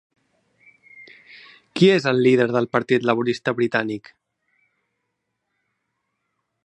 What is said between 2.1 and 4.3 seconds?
el líder del Partit Laborista britànic?